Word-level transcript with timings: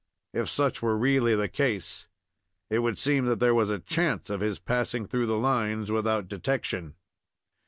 If 0.33 0.49
such 0.49 0.81
were 0.81 0.97
really 0.97 1.35
the 1.35 1.47
case, 1.47 2.07
it 2.71 2.79
would 2.79 2.97
seem 2.97 3.27
that 3.27 3.39
there 3.39 3.53
was 3.53 3.69
a 3.69 3.77
chance 3.77 4.31
of 4.31 4.39
his 4.41 4.57
passing 4.57 5.05
through 5.05 5.27
the 5.27 5.37
lines 5.37 5.91
without 5.91 6.27
detection. 6.27 6.95